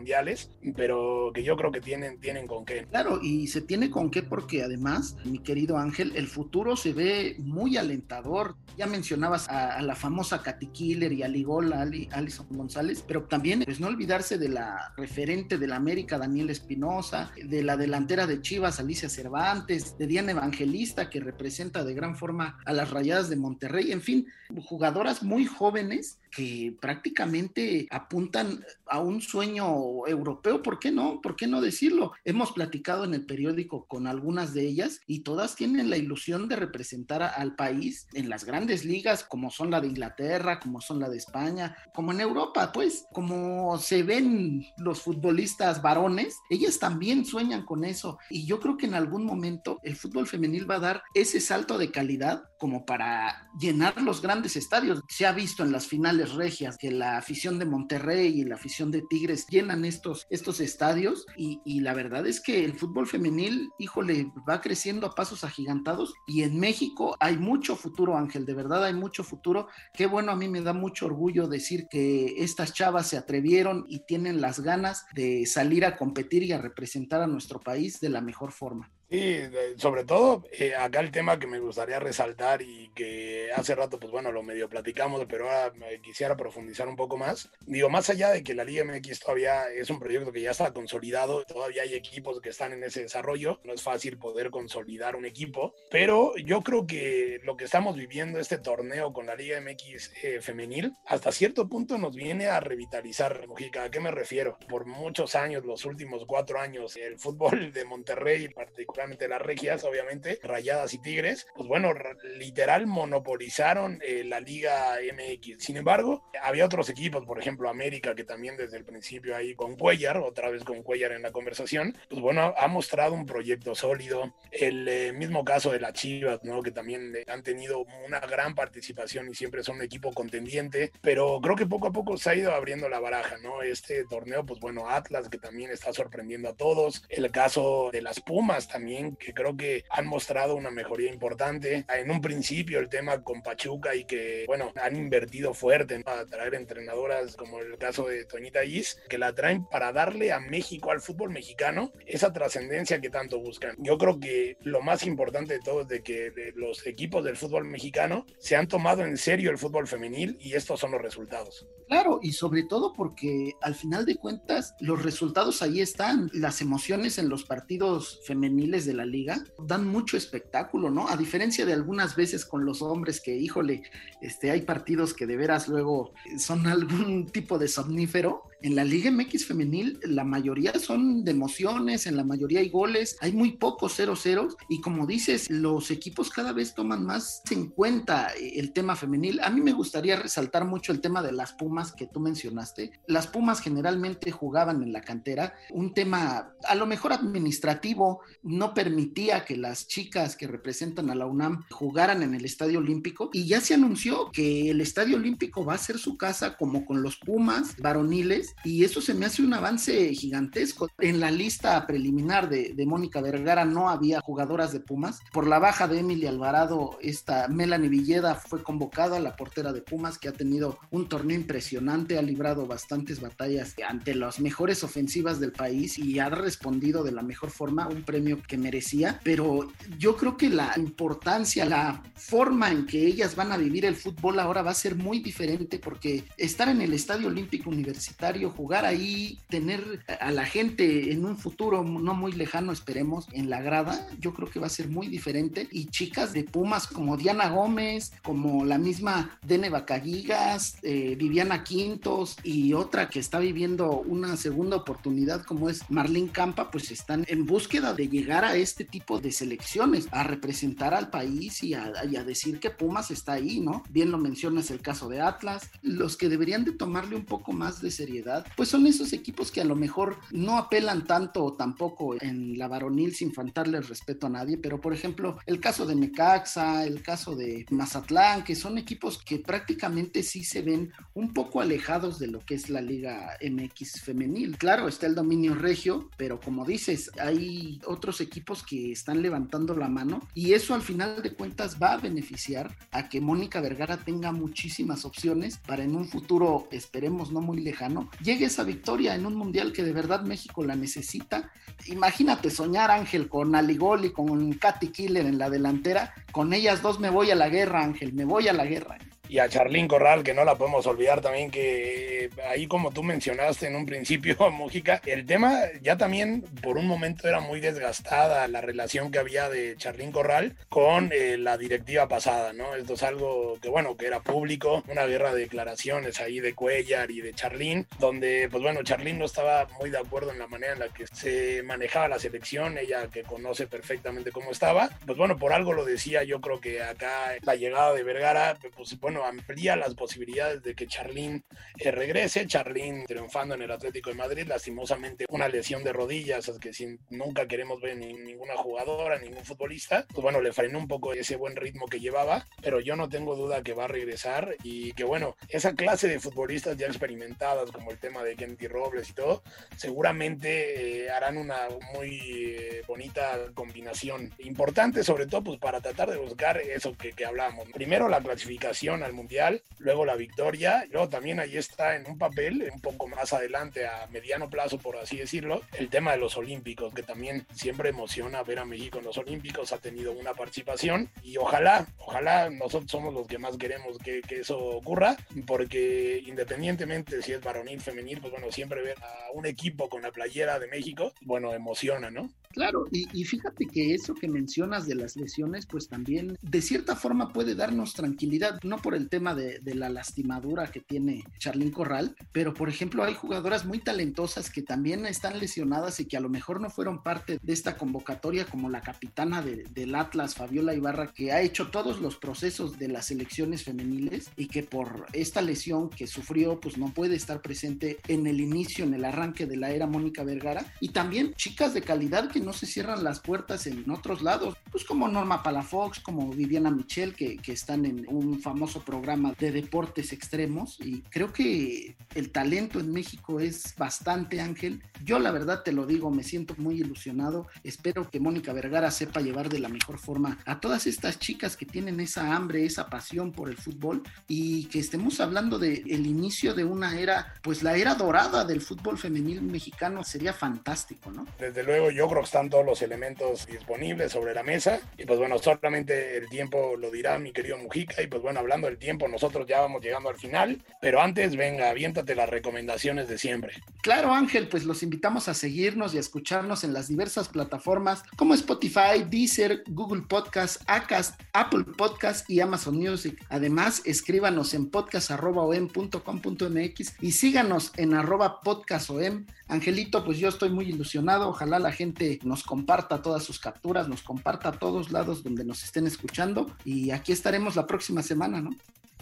pero 0.77 1.31
que 1.35 1.43
yo 1.43 1.57
creo 1.57 1.73
que 1.73 1.81
tienen, 1.81 2.21
tienen 2.21 2.47
con 2.47 2.65
qué. 2.65 2.87
Claro, 2.91 3.21
y 3.23 3.47
se 3.47 3.61
tiene 3.61 3.91
con 3.91 4.11
qué 4.11 4.23
porque 4.23 4.63
además, 4.63 5.17
mi 5.25 5.39
querido 5.39 5.79
Ángel, 5.79 6.13
el 6.17 6.27
futuro 6.27 6.77
se 6.77 6.93
ve 6.93 7.37
muy 7.39 7.77
alentador. 7.77 8.57
Ya 8.77 8.87
mencionabas 8.87 9.49
a, 9.49 9.77
a 9.77 9.83
la 9.83 9.95
famosa 9.95 10.43
Katy 10.43 10.69
Killer 10.69 11.13
y 11.13 11.23
a 11.23 11.29
Ligola, 11.29 11.83
Ali, 11.83 12.09
Alison 12.13 12.47
González, 12.51 13.05
pero 13.07 13.25
también 13.25 13.63
pues 13.65 13.81
no 13.81 13.89
olvidarse 13.89 14.39
de 14.39 14.49
la 14.49 14.93
referente 14.97 15.59
de 15.59 15.67
la 15.67 15.77
América, 15.77 16.19
Daniel 16.19 16.51
Espinosa, 16.51 17.33
de 17.43 17.63
la 17.63 17.77
delantera 17.77 18.27
de 18.27 18.41
Chivas, 18.41 18.81
Alicia 18.81 19.09
Cervantes, 19.09 19.97
de 19.99 20.07
Diana 20.07 20.33
Evangelista, 20.33 21.11
que 21.11 21.21
representa 21.21 21.85
de 21.85 21.95
gran 21.95 22.17
forma 22.17 22.59
a 22.65 22.73
las 22.73 22.91
Rayadas 22.91 23.29
de 23.29 23.37
Monterrey, 23.37 23.93
en 23.93 24.01
fin, 24.01 24.27
jugadoras 24.65 25.23
muy 25.23 25.47
jóvenes 25.47 26.19
que 26.31 26.77
prácticamente 26.81 27.87
apuntan 27.91 28.65
a 28.87 29.01
un 29.01 29.21
sueño 29.21 29.67
europeo, 30.07 30.63
¿por 30.63 30.79
qué 30.79 30.91
no? 30.91 31.21
¿Por 31.21 31.37
qué 31.37 31.47
no 31.47 31.61
decirlo? 31.61 32.13
Hemos 32.25 32.53
platicado 32.53 33.05
en 33.05 33.15
el 33.15 33.27
periódico 33.27 33.87
con 33.87 34.07
algunas 34.07 34.55
de 34.55 34.67
ellas 34.67 35.01
y 35.07 35.21
todas 35.21 35.57
tienen 35.57 35.91
la 35.91 35.97
ilusión 35.97 36.49
de 36.49 36.57
representar 36.57 37.23
a, 37.23 37.29
al 37.29 37.57
país 37.57 38.07
en 38.15 38.29
las 38.29 38.45
grandes 38.45 38.85
ligas 38.85 39.25
como 39.25 39.51
son 39.51 39.71
la 39.71 39.81
de 39.81 39.89
Inglaterra, 39.89 40.61
como 40.61 40.81
son 40.81 41.01
la 41.01 41.09
de 41.09 41.17
España, 41.17 41.77
como 41.95 42.13
en 42.13 42.21
Europa, 42.21 42.73
pues 42.73 43.05
como 43.13 43.79
se 43.79 44.03
ven 44.03 44.65
los 44.79 45.03
futbolistas 45.03 45.83
varones, 45.83 46.39
ellas 46.51 46.79
también 46.79 47.25
sueñan 47.25 47.65
con 47.65 47.85
eso 47.85 48.19
y 48.31 48.47
yo 48.47 48.61
creo 48.61 48.77
que 48.77 48.87
en 48.87 48.95
algún 48.95 49.25
momento 49.25 49.81
el 49.83 49.97
fútbol 49.97 50.27
femenil 50.27 50.71
va 50.71 50.77
a 50.77 50.81
dar 50.81 51.03
ese 51.15 51.41
salto 51.41 51.79
de 51.79 51.91
calidad 51.91 52.45
como 52.59 52.85
para 52.85 53.49
llenar 53.59 54.01
los 54.03 54.21
grandes 54.21 54.57
estadios. 54.57 55.01
Se 55.09 55.27
ha 55.27 55.33
visto 55.33 55.63
en 55.63 55.73
las 55.73 55.87
finales 55.87 56.35
regias 56.35 56.77
que 56.77 56.91
la 56.91 57.17
afición 57.17 57.59
de 57.59 57.65
Monterrey 57.65 58.41
y 58.41 58.45
la 58.45 58.57
afición 58.57 58.91
de 58.91 59.03
Tigres 59.09 59.47
llenan 59.49 59.80
estos, 59.85 60.27
estos 60.31 60.61
estadios 60.61 61.27
y, 61.37 61.61
y, 61.65 61.81
la 61.81 61.95
verdad 61.95 62.27
es 62.27 62.41
que 62.41 62.65
el 62.65 62.75
fútbol 62.75 63.07
femenil, 63.07 63.69
híjole, 63.79 64.33
va 64.49 64.61
creciendo 64.61 65.07
a 65.07 65.15
pasos 65.15 65.45
agigantados 65.45 66.15
y 66.27 66.43
en 66.43 66.59
México 66.59 67.17
hay 67.21 67.37
mucho 67.37 67.77
futuro, 67.77 68.17
Ángel, 68.17 68.47
de 68.47 68.55
verdad 68.55 68.85
hay 68.85 68.95
mucho 68.95 69.25
futuro. 69.25 69.69
Qué 69.95 70.07
bueno, 70.07 70.33
a 70.33 70.37
mí 70.37 70.49
me 70.49 70.61
da 70.61 70.73
mucho 70.73 71.07
orgullo 71.07 71.49
decir 71.49 71.87
que 71.91 72.35
estas 72.39 72.73
chavas 72.73 73.09
se 73.09 73.17
atrevieron 73.17 73.85
y 73.89 74.01
tienen 74.07 74.41
las 74.41 74.61
ganas 74.61 75.05
de 75.15 75.47
salir 75.47 75.85
a 75.85 75.97
competir 75.97 76.43
y 76.43 76.53
a 76.53 76.59
representar 76.59 77.23
a 77.23 77.27
nuestro 77.27 77.61
país 77.61 78.01
de 78.01 78.11
la 78.11 78.21
mejor 78.21 78.53
forma. 78.53 78.91
Sí, 79.11 79.41
sobre 79.77 80.05
todo 80.05 80.45
eh, 80.53 80.77
acá 80.77 81.01
el 81.01 81.11
tema 81.11 81.41
que 81.41 81.49
me 81.49 81.59
gustaría 81.59 81.99
resaltar 81.99 82.63
y 82.63 82.93
que 82.95 83.51
hace 83.57 83.75
rato, 83.75 83.99
pues 83.99 84.13
bueno, 84.13 84.31
lo 84.31 84.45
medio 84.45 84.69
platicamos, 84.69 85.27
pero 85.29 85.51
ahora 85.51 85.73
quisiera 86.01 86.37
profundizar 86.37 86.87
un 86.87 86.95
poco 86.95 87.17
más. 87.17 87.51
Digo, 87.67 87.89
más 87.89 88.09
allá 88.09 88.31
de 88.31 88.45
que 88.45 88.55
la 88.55 88.63
Liga 88.63 88.85
MX 88.85 89.19
todavía 89.19 89.69
es 89.69 89.91
un 89.91 89.99
proyecto 89.99 90.31
que 90.31 90.43
ya 90.43 90.53
está 90.53 90.73
consolidado, 90.73 91.45
todavía 91.45 91.83
hay 91.83 91.95
equipos 91.95 92.41
que 92.41 92.51
están 92.51 92.73
en 92.73 92.85
ese 92.85 93.03
desarrollo, 93.03 93.61
no 93.65 93.73
es 93.73 93.83
fácil 93.83 94.17
poder 94.17 94.51
consolidar 94.51 95.17
un 95.17 95.25
equipo, 95.25 95.75
pero 95.91 96.37
yo 96.37 96.61
creo 96.61 96.87
que 96.87 97.41
lo 97.43 97.57
que 97.57 97.65
estamos 97.65 97.97
viviendo 97.97 98.39
este 98.39 98.59
torneo 98.59 99.13
con 99.13 99.27
la 99.27 99.35
Liga 99.35 99.61
MX 99.61 100.13
eh, 100.23 100.41
femenil, 100.41 100.93
hasta 101.05 101.33
cierto 101.33 101.69
punto 101.69 101.99
nos 101.99 102.15
viene 102.15 102.47
a 102.47 102.61
revitalizar, 102.61 103.49
Mujica. 103.49 103.83
¿A 103.83 103.91
qué 103.91 103.99
me 103.99 104.13
refiero? 104.13 104.57
Por 104.69 104.87
muchos 104.87 105.35
años, 105.35 105.65
los 105.65 105.85
últimos 105.85 106.25
cuatro 106.27 106.61
años, 106.61 106.97
el 106.97 107.19
fútbol 107.19 107.73
de 107.73 107.85
Monterrey, 107.85 108.49
particularmente 108.51 109.00
las 109.29 109.43
regias, 109.43 109.85
obviamente, 109.85 110.39
Rayadas 110.43 110.95
y 110.95 110.99
Tigres, 110.99 111.47
pues 111.55 111.69
bueno, 111.69 111.93
literal 112.37 112.87
monopolizaron 112.87 114.01
eh, 114.03 114.25
la 114.25 114.41
Liga 114.41 114.97
MX. 115.13 115.65
Sin 115.65 115.77
embargo, 115.77 116.25
había 116.43 116.65
otros 116.65 116.89
equipos, 116.89 117.25
por 117.25 117.39
ejemplo, 117.39 117.69
América, 117.69 118.15
que 118.15 118.25
también 118.25 118.57
desde 118.57 118.77
el 118.77 118.85
principio 118.85 119.37
ahí 119.37 119.55
con 119.55 119.77
Cuellar, 119.77 120.19
otra 120.19 120.51
vez 120.51 120.65
con 120.65 120.83
Cuellar 120.83 121.13
en 121.13 121.23
la 121.23 121.33
conversación, 121.33 121.97
pues 122.09 122.21
bueno, 122.21 122.55
ha 122.57 122.69
mostrado 122.69 123.15
un 123.15 123.27
proyecto 123.27 123.75
sólido. 123.75 124.35
El 124.51 124.89
eh, 124.89 125.13
mismo 125.13 125.45
caso 125.45 125.71
de 125.71 125.81
las 125.81 125.93
Chivas, 125.95 126.41
¿no? 126.45 126.63
Que 126.63 126.71
también 126.71 127.15
eh, 127.17 127.25
han 127.29 127.43
tenido 127.43 127.87
una 128.07 128.21
gran 128.21 128.55
participación 128.55 129.29
y 129.29 129.35
siempre 129.35 129.63
son 129.63 129.77
un 129.77 129.83
equipo 129.83 130.13
contendiente, 130.13 130.93
pero 131.01 131.41
creo 131.41 131.57
que 131.57 131.67
poco 131.67 131.89
a 131.89 131.93
poco 131.93 132.17
se 132.17 132.31
ha 132.31 132.35
ido 132.35 132.53
abriendo 132.53 132.89
la 132.89 133.01
baraja, 133.01 133.39
¿no? 133.39 133.63
Este 133.63 134.05
torneo, 134.05 134.45
pues 134.45 134.61
bueno, 134.61 134.89
Atlas, 134.89 135.29
que 135.29 135.39
también 135.39 135.71
está 135.71 135.93
sorprendiendo 135.93 136.49
a 136.49 136.57
todos. 136.57 137.05
El 137.09 137.31
caso 137.31 137.91
de 137.93 138.03
las 138.03 138.21
Pumas 138.21 138.69
también 138.69 138.90
que 139.19 139.33
creo 139.33 139.57
que 139.57 139.85
han 139.91 140.07
mostrado 140.07 140.55
una 140.55 140.71
mejoría 140.71 141.13
importante. 141.13 141.85
En 141.89 142.11
un 142.11 142.21
principio 142.21 142.79
el 142.79 142.89
tema 142.89 143.23
con 143.23 143.43
Pachuca 143.43 143.95
y 143.95 144.05
que, 144.05 144.45
bueno, 144.47 144.73
han 144.77 144.97
invertido 144.97 145.55
fuerte 145.55 146.01
para 146.01 146.27
traer 146.27 146.55
entrenadoras 146.55 147.37
como 147.37 147.61
el 147.61 147.79
caso 147.79 148.07
de 148.07 148.25
Toñita 148.25 148.65
Is, 148.65 148.99
que 149.09 149.19
la 149.19 149.35
traen 149.35 149.65
para 149.67 149.93
darle 149.93 150.33
a 150.33 150.41
México, 150.41 150.91
al 150.91 151.01
fútbol 151.01 151.31
mexicano, 151.31 151.93
esa 152.07 152.33
trascendencia 152.33 153.01
que 153.01 153.11
tanto 153.11 153.39
buscan. 153.41 153.77
Yo 153.79 153.99
creo 153.99 154.19
que 154.19 154.57
lo 154.63 154.83
más 154.83 155.07
importante 155.07 155.55
de 155.55 155.61
todo 155.61 155.83
es 155.83 155.89
de 155.89 156.03
que 156.03 156.53
los 156.57 156.87
equipos 156.87 157.25
del 157.25 157.37
fútbol 157.37 157.65
mexicano 157.65 158.27
se 158.39 158.57
han 158.57 158.69
tomado 158.69 159.05
en 159.05 159.17
serio 159.17 159.51
el 159.51 159.59
fútbol 159.59 159.87
femenil 159.87 160.37
y 160.41 160.55
estos 160.55 160.81
son 160.81 160.93
los 160.93 161.03
resultados. 161.03 161.67
Claro, 161.89 162.21
y 162.23 162.33
sobre 162.33 162.63
todo 162.63 162.93
porque 162.93 163.55
al 163.63 163.75
final 163.75 164.07
de 164.07 164.17
cuentas 164.17 164.75
los 164.79 165.03
resultados 165.03 165.61
ahí 165.61 165.81
están, 165.81 166.31
las 166.33 166.61
emociones 166.61 167.19
en 167.19 167.29
los 167.29 167.45
partidos 167.45 168.21
femeniles 168.25 168.80
de 168.87 168.95
la 168.95 169.05
liga 169.05 169.45
dan 169.59 169.87
mucho 169.87 170.17
espectáculo, 170.17 170.91
¿no? 170.91 171.09
A 171.09 171.17
diferencia 171.17 171.65
de 171.65 171.73
algunas 171.73 172.17
veces 172.17 172.45
con 172.45 172.65
los 172.65 172.83
hombres 172.83 173.21
que, 173.21 173.37
híjole, 173.37 173.83
este, 174.21 174.51
hay 174.51 174.63
partidos 174.63 175.15
que 175.15 175.27
de 175.27 175.37
veras 175.37 175.69
luego 175.69 176.13
son 176.39 176.67
algún 176.67 177.27
tipo 177.27 177.59
de 177.59 177.69
somnífero, 177.69 178.50
en 178.63 178.77
la 178.77 178.85
Liga 178.85 179.11
MX 179.11 179.47
femenil 179.47 179.99
la 180.03 180.25
mayoría 180.25 180.79
son 180.79 181.25
de 181.25 181.31
emociones, 181.31 182.07
en 182.07 182.17
la 182.17 182.25
mayoría 182.25 182.61
hay 182.61 182.69
goles, 182.69 183.17
hay 183.21 183.33
muy 183.33 183.53
pocos 183.53 183.99
0-0 183.99 184.57
y 184.69 184.81
como 184.81 185.07
dices, 185.07 185.49
los 185.51 185.91
equipos 185.91 186.31
cada 186.31 186.53
vez 186.53 186.75
toman 186.75 187.05
más 187.05 187.43
en 187.51 187.69
cuenta 187.69 188.29
el 188.39 188.73
tema 188.73 188.97
femenil. 188.97 189.41
A 189.41 189.51
mí 189.51 189.61
me 189.61 189.73
gustaría 189.73 190.17
resaltar 190.17 190.65
mucho 190.65 190.93
el 190.93 191.01
tema 191.01 191.23
de 191.23 191.33
las 191.33 191.53
Pumas 191.53 191.93
que 191.93 192.07
tú 192.07 192.21
mencionaste. 192.21 192.93
Las 193.07 193.27
Pumas 193.27 193.61
generalmente 193.61 194.31
jugaban 194.31 194.83
en 194.83 194.93
la 194.93 195.01
cantera, 195.01 195.55
un 195.71 195.95
tema 195.95 196.55
a 196.69 196.75
lo 196.75 196.87
mejor 196.87 197.13
administrativo 197.13 198.21
no 198.43 198.75
permitía 198.75 199.45
que 199.45 199.57
las 199.57 199.87
chicas 199.87 200.37
que 200.37 200.47
representan 200.47 201.11
a 201.11 201.15
la 201.15 201.27
UNAM 201.27 201.65
jugaran 201.71 202.23
en 202.23 202.35
el 202.35 202.45
Estadio 202.45 202.79
Olímpico 202.79 203.31
y 203.33 203.47
ya 203.47 203.61
se 203.61 203.75
anunció 203.75 204.31
que 204.33 204.71
el 204.71 204.81
Estadio 204.81 205.17
Olímpico 205.17 205.65
va 205.65 205.75
a 205.75 205.79
ser 205.79 205.99
su 205.99 206.17
casa 206.17 206.57
como 206.57 206.85
con 206.85 207.03
los 207.03 207.17
Pumas 207.17 207.77
varoniles 207.77 208.50
y 208.65 208.85
eso 208.85 209.01
se 209.01 209.15
me 209.15 209.27
hace 209.27 209.43
un 209.43 209.55
avance 209.55 210.13
gigantesco. 210.15 210.89
En 210.99 211.21
la 211.21 211.31
lista 211.31 211.87
preliminar 211.87 212.49
de, 212.49 212.75
Mónica 212.87 213.21
Vergara 213.21 213.65
no 213.65 213.89
había 213.89 214.21
jugadoras 214.21 214.73
de 214.73 214.81
Pumas. 214.81 215.21
Por 215.33 215.47
la 215.47 215.59
baja 215.59 215.87
de 215.87 216.01
Emily 216.01 216.27
Alvarado, 216.27 216.99
esta 217.01 217.47
Melanie 217.49 217.89
Villeda 217.89 218.35
fue 218.35 218.63
convocada, 218.63 219.21
la 219.21 219.37
portera 219.37 219.73
de 219.73 219.83
Pumas, 219.83 220.19
que 220.19 220.29
ha 220.29 220.33
tenido 220.33 220.79
un 220.91 221.09
torneo 221.09 221.39
impresionante, 221.39 222.19
ha 222.19 222.23
librado 222.23 222.67
bastantes 222.67 223.21
batallas 223.21 223.75
ante 223.87 224.15
las 224.15 224.41
mejores 224.41 224.83
ofensivas 224.83 225.39
del 225.41 225.53
país 225.53 225.99
y 225.99 226.19
ha 226.19 226.31
respondido 226.31 227.05
de 227.05 227.13
la 227.13 227.23
mejor 227.23 227.51
forma, 227.51 227.89
un 227.89 228.03
premio 228.03 228.43
que 228.43 228.59
merecía. 228.59 229.21
Pero 229.23 229.69
yo 229.99 230.17
creo 230.17 230.37
que 230.37 230.49
la 230.49 230.73
importancia, 230.77 231.65
la 231.65 232.03
forma 232.15 232.71
en 232.71 232.87
que 232.87 233.07
ellas 233.07 233.37
van 233.37 233.53
a 233.53 233.57
vivir 233.57 233.85
el 233.85 233.97
fútbol 233.97 234.39
ahora 234.41 234.63
va 234.63 234.71
a 234.71 234.75
ser 234.75 234.97
muy 234.97 235.21
diferente 235.21 235.79
porque 235.79 236.25
estar 236.37 236.69
en 236.69 236.81
el 236.81 236.93
Estadio 236.93 237.29
Olímpico 237.29 237.71
Universitario 237.71 238.40
jugar 238.49 238.87
ahí, 238.87 239.39
tener 239.51 240.01
a 240.21 240.31
la 240.31 240.47
gente 240.47 241.13
en 241.13 241.27
un 241.27 241.37
futuro 241.37 241.85
no 241.85 242.15
muy 242.15 242.33
lejano, 242.33 242.73
esperemos, 242.73 243.27
en 243.33 243.51
la 243.51 243.61
grada, 243.61 244.09
yo 244.19 244.33
creo 244.33 244.49
que 244.49 244.61
va 244.61 244.67
a 244.67 244.71
ser 244.71 244.89
muy 244.89 245.09
diferente. 245.09 245.69
Y 245.71 245.87
chicas 245.87 246.33
de 246.33 246.45
Pumas 246.45 246.87
como 246.87 247.17
Diana 247.17 247.51
Gómez, 247.51 248.13
como 248.23 248.65
la 248.65 248.79
misma 248.79 249.39
Dene 249.43 249.69
Bacaguigas, 249.69 250.79
eh, 250.83 251.17
Viviana 251.19 251.65
Quintos 251.65 252.37
y 252.43 252.73
otra 252.73 253.09
que 253.09 253.19
está 253.19 253.39
viviendo 253.39 254.01
una 254.01 254.37
segunda 254.37 254.77
oportunidad 254.77 255.43
como 255.45 255.69
es 255.69 255.89
Marlene 255.91 256.31
Campa, 256.31 256.71
pues 256.71 256.91
están 256.91 257.25
en 257.29 257.47
búsqueda 257.47 257.93
de 257.93 258.09
llegar 258.09 258.45
a 258.45 258.57
este 258.57 258.85
tipo 258.85 259.21
de 259.21 259.33
selecciones, 259.33 260.09
a 260.11 260.23
representar 260.23 260.95
al 260.95 261.11
país 261.11 261.63
y 261.63 261.75
a, 261.75 261.93
y 262.11 262.17
a 262.17 262.25
decir 262.25 262.61
que 262.61 262.71
Pumas 262.71 263.11
está 263.11 263.33
ahí, 263.33 263.61
¿no? 263.61 263.83
Bien 263.91 264.11
lo 264.11 264.19
mencionas 264.19 264.71
el 264.71 264.81
caso 264.81 265.09
de 265.09 265.21
Atlas, 265.21 265.71
los 265.83 266.17
que 266.17 266.29
deberían 266.29 266.65
de 266.65 266.73
tomarle 266.73 267.17
un 267.17 267.25
poco 267.25 267.53
más 267.53 267.81
de 267.81 267.91
seriedad 267.91 268.30
pues 268.57 268.69
son 268.69 268.87
esos 268.87 269.13
equipos 269.13 269.51
que 269.51 269.61
a 269.61 269.65
lo 269.65 269.77
mejor 269.77 270.19
no 270.31 270.59
apelan 270.59 271.05
tanto 271.05 271.45
o 271.45 271.53
tampoco 271.55 272.21
en 272.21 272.59
la 272.59 272.69
varonil 272.69 273.15
sin 273.15 273.33
faltarle 273.33 273.81
respeto 273.81 274.27
a 274.27 274.31
nadie, 274.31 274.59
pero 274.59 274.81
por 274.81 274.93
ejemplo 274.93 275.39
el 275.47 275.61
caso 275.61 275.87
de 275.87 275.95
Necaxa, 275.95 276.85
el 276.85 277.03
caso 277.03 277.35
de 277.35 277.67
Mazatlán, 277.71 278.45
que 278.45 278.55
son 278.55 278.79
equipos 278.79 279.19
que 279.23 279.39
prácticamente 279.39 280.23
sí 280.23 280.45
se 280.45 280.63
ven 280.63 280.93
un 281.15 281.33
poco 281.33 281.61
alejados 281.61 282.19
de 282.19 282.29
lo 282.29 282.41
que 282.41 282.55
es 282.55 282.71
la 282.71 282.81
Liga 282.81 283.37
MX 283.43 284.01
femenil. 284.03 284.57
Claro, 284.59 284.89
está 284.89 285.07
el 285.07 285.15
dominio 285.15 285.55
regio, 285.55 286.09
pero 286.17 286.41
como 286.41 286.65
dices, 286.65 287.11
hay 287.21 287.81
otros 287.87 288.21
equipos 288.21 288.63
que 288.63 288.93
están 288.93 289.23
levantando 289.23 289.75
la 289.75 289.89
mano 289.89 290.21
y 290.35 290.53
eso 290.53 290.75
al 290.75 290.83
final 290.83 291.23
de 291.23 291.35
cuentas 291.35 291.79
va 291.81 291.93
a 291.93 291.99
beneficiar 291.99 292.77
a 292.91 293.09
que 293.09 293.21
Mónica 293.21 293.61
Vergara 293.61 293.99
tenga 293.99 294.33
muchísimas 294.33 295.05
opciones 295.05 295.59
para 295.59 295.85
en 295.85 295.97
un 295.97 296.09
futuro, 296.09 296.69
esperemos 296.71 297.33
no 297.33 297.41
muy 297.41 297.61
lejano, 297.61 298.11
llegue 298.23 298.47
esa 298.47 298.65
victoria 298.65 299.15
en 299.15 299.27
un 299.27 299.35
mundial 299.35 299.73
que 299.73 299.83
de 299.83 299.93
verdad 299.93 300.23
México 300.23 300.65
la 300.65 300.77
necesita. 300.77 301.51
Imagínate 301.87 302.51
soñar, 302.51 302.91
Ángel, 302.91 303.29
con 303.29 303.55
Aligol 303.55 304.05
y 304.05 304.13
con 304.13 304.53
Katy 304.55 304.89
Killer 304.89 305.27
en 305.27 305.39
la 305.39 305.51
delantera. 305.51 306.15
Con 306.33 306.53
ellas 306.53 306.83
dos 306.83 307.01
me 307.01 307.11
voy 307.11 307.31
a 307.31 307.35
la 307.35 307.49
guerra, 307.49 307.83
Ángel, 307.83 308.13
me 308.13 308.25
voy 308.25 308.49
a 308.49 308.53
la 308.53 308.65
guerra 308.65 308.99
y 309.31 309.39
a 309.39 309.49
Charlín 309.49 309.87
Corral, 309.87 310.25
que 310.25 310.35
no 310.35 310.45
la 310.45 310.57
podemos 310.57 310.87
olvidar 310.89 311.21
también, 311.21 311.53
que 311.53 312.31
ahí 312.49 312.67
como 312.67 312.91
tú 312.91 313.05
mencionaste 313.05 313.69
en 313.69 313.77
un 313.77 313.87
principio, 313.87 314.37
Mújica, 314.51 315.01
el 315.07 315.25
tema 315.25 315.61
ya 315.83 315.97
también 315.97 316.43
por 316.63 316.77
un 316.77 316.87
momento 316.87 317.29
era 317.29 317.41
muy 317.41 317.61
desgastada 317.61 318.49
la 318.49 318.61
relación 318.61 319.13
que 319.13 319.21
había 319.21 319.49
de 319.49 319.77
Charlín 319.77 320.11
Corral 320.11 320.57
con 320.69 321.11
eh, 321.13 321.39
la 321.39 321.57
directiva 321.57 322.09
pasada, 322.09 322.53
¿no? 322.53 322.75
Esto 322.75 322.95
es 322.95 323.03
algo 323.05 323.57
que, 323.63 323.69
bueno, 323.69 323.97
que 323.97 324.07
era 324.07 324.21
público, 324.21 324.83
una 324.89 325.07
guerra 325.07 325.33
de 325.33 325.43
declaraciones 325.43 326.21
ahí 326.21 326.41
de 326.41 326.55
Cuellar 326.55 327.13
y 327.13 327.21
de 327.21 327.33
Charlín, 327.33 327.87
donde, 328.01 328.49
pues 328.51 328.63
bueno, 328.63 328.83
Charlín 328.83 329.21
no 329.21 329.27
estaba 329.27 329.69
muy 329.79 329.91
de 329.91 329.99
acuerdo 329.99 330.33
en 330.33 330.41
la 330.41 330.49
manera 330.49 330.73
en 330.73 330.81
la 330.81 330.89
que 330.89 331.07
se 331.07 331.63
manejaba 331.63 332.09
la 332.09 332.19
selección, 332.19 332.79
ella 332.79 333.07
que 333.13 333.23
conoce 333.23 333.69
perfectamente 333.69 334.33
cómo 334.33 334.51
estaba, 334.51 334.91
pues 335.07 335.17
bueno, 335.17 335.37
por 335.37 335.53
algo 335.53 335.73
lo 335.73 335.85
decía, 335.85 336.25
yo 336.25 336.41
creo 336.41 336.61
que 336.61 336.83
acá 336.83 337.35
la 337.43 337.55
llegada 337.55 337.95
de 337.95 338.03
Vergara, 338.03 338.59
pues 338.77 338.99
bueno, 338.99 339.20
amplía 339.25 339.77
las 339.77 339.95
posibilidades 339.95 340.63
de 340.63 340.75
que 340.75 340.87
Charlín 340.87 341.45
eh, 341.79 341.91
regrese. 341.91 342.47
Charlín 342.47 343.05
triunfando 343.07 343.55
en 343.55 343.63
el 343.63 343.71
Atlético 343.71 344.11
de 344.11 344.17
Madrid, 344.17 344.47
lastimosamente 344.47 345.27
una 345.29 345.49
lesión 345.49 345.83
de 345.83 345.93
rodillas, 345.93 346.51
que 346.61 346.73
si 346.73 346.99
nunca 347.09 347.49
queremos 347.49 347.81
ver 347.81 347.97
ni, 347.97 348.13
ninguna 348.13 348.57
jugadora, 348.57 349.19
ningún 349.19 349.45
futbolista, 349.45 350.07
pues 350.13 350.23
bueno, 350.23 350.41
le 350.41 350.53
frenó 350.53 350.79
un 350.79 350.89
poco 350.89 351.13
ese 351.13 351.37
buen 351.37 351.57
ritmo 351.57 351.87
que 351.87 352.01
llevaba, 352.01 352.47
pero 352.63 352.81
yo 352.81 352.97
no 352.97 353.09
tengo 353.09 353.37
duda 353.37 353.63
que 353.63 353.73
va 353.73 353.85
a 353.85 353.89
regresar 353.89 354.57
y 354.63 354.93
que 354.93 355.05
bueno, 355.05 355.37
esa 355.49 355.75
clase 355.75 356.09
de 356.09 356.21
futbolistas 356.21 356.77
ya 356.77 356.87
experimentadas, 356.87 357.71
como 357.71 357.91
el 357.91 357.99
tema 357.99 358.23
de 358.23 358.37
Kenty 358.37 358.69
Robles 358.69 359.11
y 359.11 359.15
todo, 359.15 359.43
seguramente 359.77 361.05
eh, 361.05 361.11
harán 361.11 361.39
una 361.39 361.69
muy 361.95 362.21
eh, 362.35 362.83
bonita 362.87 363.39
combinación. 363.55 364.33
Importante 364.39 365.03
sobre 365.03 365.27
todo 365.27 365.43
pues 365.43 365.59
para 365.59 365.81
tratar 365.81 366.11
de 366.11 366.19
buscar 366.19 366.59
eso 366.59 366.97
que, 366.97 367.13
que. 367.13 367.31
Primero 367.73 368.09
la 368.09 368.21
clasificación 368.21 369.03
Mundial, 369.13 369.63
luego 369.79 370.05
la 370.05 370.17
victoria, 370.17 370.87
luego 370.91 371.09
también 371.09 371.41
ahí 371.41 371.57
está 371.57 371.97
en 371.97 372.07
un 372.09 372.19
papel 372.19 372.69
un 372.73 372.81
poco 372.81 373.09
más 373.09 373.33
adelante, 373.33 373.87
a 373.87 374.07
mediano 374.11 374.51
plazo, 374.51 374.79
por 374.79 374.97
así 374.97 375.17
decirlo, 375.17 375.63
el 375.79 375.89
tema 375.89 376.13
de 376.13 376.19
los 376.19 376.37
Olímpicos, 376.37 376.95
que 376.95 377.03
también 377.03 377.47
siempre 377.53 377.91
emociona 377.91 378.43
ver 378.43 378.59
a 378.59 378.65
México 378.65 378.99
en 378.99 379.05
los 379.05 379.19
Olímpicos, 379.19 379.73
ha 379.73 379.79
tenido 379.79 380.13
una 380.13 380.35
participación 380.35 381.11
y 381.23 381.37
ojalá, 381.37 381.87
ojalá 381.99 382.51
nosotros 382.51 382.91
somos 382.91 383.15
los 383.15 383.27
que 383.27 383.39
más 383.39 383.57
queremos 383.57 383.99
que, 383.99 384.21
que 384.23 384.41
eso 384.41 384.59
ocurra, 384.59 385.17
porque 385.47 386.23
independientemente 386.27 387.23
si 387.23 387.33
es 387.33 387.43
varonil, 387.43 387.81
femenil, 387.81 388.21
pues 388.21 388.33
bueno, 388.33 388.51
siempre 388.51 388.83
ver 388.83 388.99
a 389.03 389.33
un 389.35 389.47
equipo 389.47 389.89
con 389.89 390.03
la 390.03 390.11
playera 390.11 390.59
de 390.59 390.69
México, 390.69 391.13
bueno, 391.23 391.55
emociona, 391.55 392.11
¿no? 392.11 392.31
Claro, 392.53 392.85
y, 392.91 393.07
y, 393.13 393.25
fíjate 393.25 393.67
que 393.67 393.95
eso 393.95 394.13
que 394.13 394.27
mencionas 394.27 394.85
de 394.89 394.97
las 394.97 395.15
lesiones, 395.15 395.67
pues 395.67 395.89
también 395.89 396.37
de 396.43 396.61
cierta 396.61 396.97
forma 396.97 397.33
puede 397.33 397.55
darnos 397.55 397.95
tranquilidad, 397.95 398.61
no 398.65 398.79
por 398.79 398.97
el 398.97 399.00
tema 399.09 399.35
de, 399.35 399.59
de 399.61 399.75
la 399.75 399.89
lastimadura 399.89 400.71
que 400.71 400.81
tiene 400.81 401.25
Charlín 401.39 401.71
Corral, 401.71 402.17
pero 402.33 402.55
por 402.55 402.69
ejemplo 402.69 403.05
hay 403.05 403.15
jugadoras 403.15 403.65
muy 403.65 403.79
talentosas 403.79 404.51
que 404.51 404.63
también 404.63 405.07
están 405.07 405.39
lesionadas 405.39 406.01
y 406.01 406.05
que 406.05 406.17
a 406.17 406.21
lo 406.21 406.29
mejor 406.29 406.61
no 406.61 406.71
fueron 406.71 407.03
parte 407.03 407.39
de 407.43 407.53
esta 407.53 407.77
convocatoria, 407.77 408.45
como 408.45 408.69
la 408.69 408.83
capitana 408.83 409.43
de, 409.43 409.65
del 409.71 409.95
Atlas, 409.95 410.35
Fabiola 410.35 410.75
Ibarra, 410.75 411.13
que 411.13 411.33
ha 411.33 411.41
hecho 411.41 411.69
todos 411.71 412.01
los 412.01 412.17
procesos 412.17 412.79
de 412.79 412.89
las 412.89 413.07
selecciones 413.07 413.65
femeniles 413.65 414.31
y 414.37 414.47
que 414.47 414.63
por 414.63 415.07
esta 415.13 415.43
lesión 415.43 415.91
que 415.91 416.07
sufrió, 416.07 416.61
pues 416.61 416.79
no 416.79 416.89
puede 416.89 417.17
estar 417.17 417.41
presente 417.41 417.99
en 418.09 418.27
el 418.27 418.41
inicio, 418.41 418.85
en 418.85 418.95
el 418.95 419.05
arranque 419.05 419.47
de 419.47 419.57
la 419.57 419.71
era 419.71 419.87
Mónica 419.87 420.25
Vergara, 420.25 420.65
y 420.81 420.91
también 420.91 421.35
chicas 421.35 421.75
de 421.75 421.83
calidad 421.83 422.31
que 422.31 422.41
no 422.41 422.53
se 422.53 422.67
cierran 422.67 423.05
las 423.05 423.21
puertas 423.21 423.67
en 423.67 423.89
otros 423.91 424.23
lados, 424.23 424.57
pues 424.71 424.85
como 424.85 425.09
Norma 425.09 425.43
Palafox, 425.43 426.01
como 426.01 426.31
Viviana 426.31 426.71
Michel, 426.71 427.15
que, 427.15 427.37
que 427.37 427.53
están 427.53 427.85
en 427.85 428.07
un 428.09 428.41
famoso 428.41 428.81
programa 428.91 429.35
de 429.39 429.53
deportes 429.53 430.13
extremos 430.13 430.77
y 430.81 431.03
creo 431.03 431.33
que 431.33 431.95
el 432.17 432.33
talento 432.33 432.81
en 432.81 432.93
México 432.93 433.39
es 433.39 433.77
bastante, 433.77 434.41
Ángel. 434.41 434.83
Yo 435.05 435.21
la 435.21 435.31
verdad 435.31 435.63
te 435.63 435.71
lo 435.71 435.87
digo, 435.87 436.11
me 436.11 436.25
siento 436.25 436.57
muy 436.59 436.81
ilusionado. 436.81 437.47
Espero 437.63 438.11
que 438.11 438.19
Mónica 438.19 438.53
Vergara 438.53 438.91
sepa 438.91 439.21
llevar 439.21 439.49
de 439.49 439.61
la 439.61 439.69
mejor 439.69 440.01
forma 440.01 440.39
a 440.45 440.59
todas 440.59 440.89
estas 440.89 441.21
chicas 441.21 441.57
que 441.57 441.67
tienen 441.67 442.01
esa 442.01 442.35
hambre, 442.35 442.65
esa 442.67 442.91
pasión 442.91 443.31
por 443.31 443.49
el 443.49 443.57
fútbol 443.57 444.03
y 444.27 444.65
que 444.65 444.81
estemos 444.81 445.21
hablando 445.21 445.61
de 445.61 445.85
el 445.89 446.05
inicio 446.07 446.53
de 446.55 446.65
una 446.65 446.99
era, 446.99 447.35
pues 447.43 447.63
la 447.63 447.77
era 447.77 447.95
dorada 447.95 448.45
del 448.45 448.61
fútbol 448.61 448.99
femenil 448.99 449.41
mexicano 449.41 450.03
sería 450.03 450.33
fantástico, 450.33 451.13
¿no? 451.13 451.29
Desde 451.39 451.63
luego 451.63 451.93
yo 451.93 452.09
creo 452.09 452.23
que 452.23 452.27
están 452.27 452.51
todos 452.51 452.67
los 452.67 452.83
elementos 452.83 453.47
disponibles 453.47 454.11
sobre 454.11 454.35
la 454.35 454.43
mesa 454.43 454.81
y 454.99 455.05
pues 455.05 455.21
bueno, 455.21 455.39
solamente 455.39 456.17
el 456.17 456.29
tiempo 456.29 456.75
lo 456.77 456.91
dirá 456.91 457.21
mi 457.21 457.31
querido 457.33 457.57
Mujica 457.57 458.03
y 458.03 458.09
pues 458.09 458.21
bueno, 458.21 458.41
hablando 458.41 458.67
del 458.71 458.79
tiempo, 458.79 459.09
nosotros 459.09 459.47
ya 459.47 459.61
vamos 459.61 459.83
llegando 459.83 460.09
al 460.09 460.17
final, 460.17 460.63
pero 460.81 461.03
antes 461.03 461.37
venga, 461.37 461.69
aviéntate 461.69 462.15
las 462.15 462.31
recomendaciones 462.31 463.09
de 463.09 463.19
siempre. 463.19 463.53
Claro, 463.83 464.15
Ángel, 464.15 464.49
pues 464.49 464.65
los 464.65 464.83
invitamos 464.83 465.29
a 465.29 465.35
seguirnos 465.35 465.93
y 465.93 465.97
a 465.97 466.01
escucharnos 466.01 466.65
en 466.65 466.73
las 466.73 466.89
diversas 466.89 467.29
plataformas 467.29 468.03
como 468.17 468.35
Spotify, 468.35 469.05
Deezer, 469.09 469.65
Google 469.69 470.03
Podcast, 470.03 470.63
Acast, 470.67 471.21
Apple 471.33 471.65
Podcast 471.77 472.29
y 472.31 472.41
Amazon 472.41 472.77
Music. 472.77 473.21
Además, 473.29 473.83
escríbanos 473.85 474.55
en 474.55 474.71
podcast.com.mx 474.71 476.95
y 477.01 477.13
síganos 477.13 477.73
en 477.77 477.95
arroba 477.95 478.41
podcastom. 478.41 479.27
Angelito, 479.49 480.05
pues 480.05 480.19
yo 480.19 480.29
estoy 480.29 480.51
muy 480.51 480.67
ilusionado. 480.67 481.29
Ojalá 481.29 481.59
la 481.59 481.73
gente 481.73 482.21
nos 482.23 482.45
comparta 482.45 483.03
todas 483.03 483.25
sus 483.25 483.41
capturas, 483.41 483.89
nos 483.89 484.03
comparta 484.03 484.51
a 484.51 484.53
todos 484.53 484.93
lados 484.93 485.25
donde 485.25 485.45
nos 485.45 485.65
estén 485.65 485.87
escuchando. 485.87 486.47
Y 486.65 486.93
aquí 486.93 487.13
estaremos 487.13 487.57
la 487.57 487.67
próxima 487.67 488.03
semana, 488.03 488.41
¿no? 488.41 488.51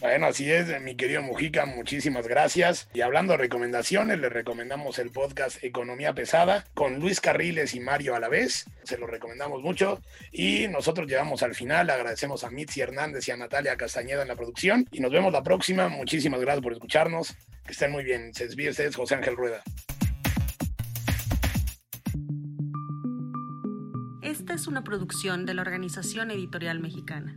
Bueno, 0.00 0.26
así 0.26 0.49
es, 0.49 0.81
mi 0.81 0.95
querido 0.95 1.23
Mujica, 1.23 1.67
muchísimas 1.67 2.28
gracias. 2.28 2.88
Y 2.95 3.00
hablando 3.00 3.33
de 3.33 3.38
recomendaciones, 3.38 4.21
le 4.21 4.28
recomendamos 4.28 5.00
el 5.00 5.11
podcast 5.11 5.62
Economía 5.64 6.14
Pesada 6.14 6.64
con 6.75 7.00
Luis 7.00 7.21
Carriles 7.21 7.75
y 7.75 7.81
Mario 7.81 8.14
a 8.14 8.21
la 8.21 8.28
vez. 8.28 8.67
Se 8.85 8.97
lo 8.97 9.09
recomendamos 9.09 9.61
mucho. 9.61 10.00
Y 10.31 10.69
nosotros 10.69 11.09
llegamos 11.09 11.43
al 11.43 11.57
final. 11.57 11.90
Agradecemos 11.90 12.45
a 12.45 12.50
Mitzi 12.50 12.81
Hernández 12.81 13.26
y 13.26 13.33
a 13.33 13.37
Natalia 13.37 13.76
Castañeda 13.76 14.23
en 14.23 14.28
la 14.28 14.37
producción. 14.37 14.87
Y 14.93 15.00
nos 15.00 15.11
vemos 15.11 15.33
la 15.33 15.43
próxima. 15.43 15.88
Muchísimas 15.88 16.40
gracias 16.40 16.62
por 16.62 16.73
escucharnos. 16.75 17.37
Que 17.64 17.73
estén 17.73 17.90
muy 17.90 18.05
bien. 18.05 18.33
Se 18.35 18.45
despide 18.45 18.71
ustedes, 18.71 18.95
José 18.95 19.17
Ángel 19.17 19.37
Rueda. 19.37 19.64
Esta 24.23 24.55
es 24.55 24.69
una 24.69 24.85
producción 24.85 25.45
de 25.45 25.55
la 25.55 25.62
Organización 25.62 26.31
Editorial 26.31 26.78
Mexicana. 26.78 27.37